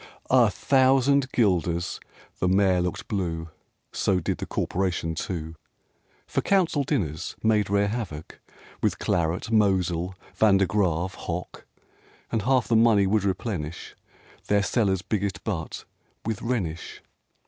[0.01, 1.99] IX A thousand guilders!
[2.39, 3.49] the Mayor looked blue;
[3.91, 5.53] So did the Corporation too.
[6.25, 8.39] For council dinners made rare havoc
[8.81, 11.67] With Claret, Moselle, Vin de Grave, Hock;
[12.31, 13.95] And half the money would replenish
[14.47, 15.85] Then* cellar's biggest butt
[16.25, 17.01] with Rhenish.